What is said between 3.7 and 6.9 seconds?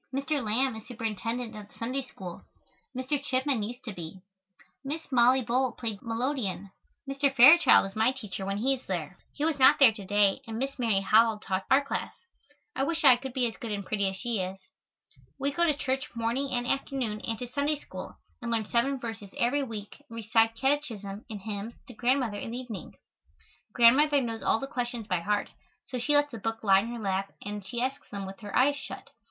to be. Miss Mollie Bull played the melodeon.